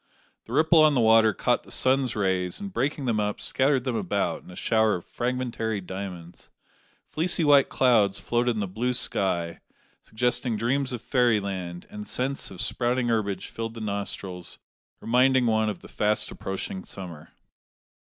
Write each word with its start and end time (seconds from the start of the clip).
The 0.45 0.53
ripple 0.53 0.81
on 0.83 0.95
the 0.95 0.99
water 0.99 1.31
caught 1.31 1.61
the 1.61 1.71
sun's 1.71 2.15
rays, 2.15 2.59
and, 2.59 2.73
breaking 2.73 3.05
them 3.05 3.19
up, 3.19 3.39
scattered 3.39 3.83
them 3.83 3.95
about 3.95 4.41
in 4.41 4.49
a 4.49 4.55
shower 4.55 4.95
of 4.95 5.05
fragmentary 5.05 5.79
diamonds. 5.79 6.49
Fleecy 7.05 7.43
white 7.43 7.69
clouds 7.69 8.17
floated 8.17 8.55
in 8.55 8.61
the 8.61 8.67
blue 8.67 8.95
sky, 8.95 9.59
suggesting 10.01 10.57
dreams 10.57 10.91
of 10.91 11.03
fairy 11.03 11.39
land, 11.39 11.85
and 11.91 12.07
scents 12.07 12.49
of 12.49 12.61
sprouting 12.61 13.09
herbage 13.09 13.49
filled 13.49 13.75
the 13.75 13.79
nostrils, 13.79 14.57
reminding 14.99 15.45
one 15.45 15.69
of 15.69 15.81
the 15.81 15.87
fast 15.87 16.31
approaching 16.31 16.83
summer. 16.83 17.33